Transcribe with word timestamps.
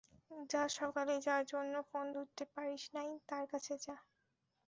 যা, 0.49 0.63
সকালে 0.77 1.15
যার 1.25 1.43
জন্য 1.51 1.73
ফোন 1.89 2.05
ধরতে 2.15 2.43
পারিস 2.53 2.83
নাই, 2.95 3.09
তার 3.29 3.43
কাছে 3.51 3.73
যা। 3.85 3.95